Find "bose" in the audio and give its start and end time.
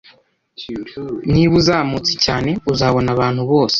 3.51-3.69